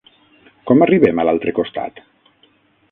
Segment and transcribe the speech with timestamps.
[0.71, 2.05] Com arribem a l'altre costat?